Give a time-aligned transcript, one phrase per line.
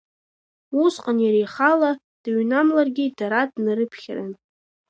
[0.83, 1.91] Усҟан, иара ихала
[2.23, 4.31] дыҩнамларгьы, дара днарыԥхьарын…